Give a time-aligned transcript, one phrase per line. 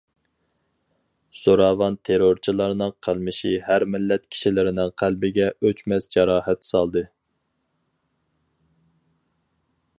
[1.41, 7.07] زوراۋان- تېررورچىلارنىڭ قىلمىشى ھەر مىللەت كىشىلىرىنىڭ قەلبىگە ئۆچمەس جاراھەت سالدى.